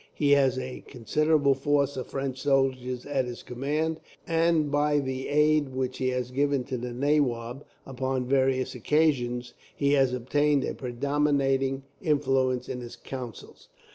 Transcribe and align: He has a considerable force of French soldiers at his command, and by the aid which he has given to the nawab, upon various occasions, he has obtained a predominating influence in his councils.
He 0.15 0.31
has 0.31 0.57
a 0.57 0.83
considerable 0.87 1.53
force 1.53 1.95
of 1.95 2.07
French 2.07 2.41
soldiers 2.41 3.05
at 3.05 3.25
his 3.25 3.43
command, 3.43 3.99
and 4.25 4.71
by 4.71 4.97
the 4.97 5.27
aid 5.29 5.75
which 5.75 5.99
he 5.99 6.07
has 6.09 6.31
given 6.31 6.63
to 6.63 6.77
the 6.79 6.91
nawab, 6.91 7.63
upon 7.85 8.25
various 8.25 8.73
occasions, 8.73 9.53
he 9.75 9.91
has 9.93 10.11
obtained 10.11 10.65
a 10.65 10.73
predominating 10.73 11.83
influence 12.01 12.67
in 12.67 12.79
his 12.81 12.95
councils. 12.95 13.67